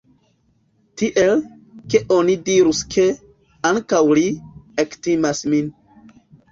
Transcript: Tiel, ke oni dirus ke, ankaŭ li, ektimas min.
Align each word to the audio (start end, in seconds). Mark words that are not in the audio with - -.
Tiel, 1.01 1.43
ke 1.93 2.01
oni 2.17 2.39
dirus 2.49 2.81
ke, 2.97 3.07
ankaŭ 3.73 4.05
li, 4.21 4.29
ektimas 4.89 5.49
min. 5.55 5.75